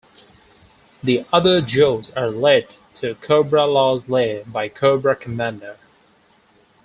[1.03, 5.77] The other Joes are led to Cobra-La's lair by Cobra Commander.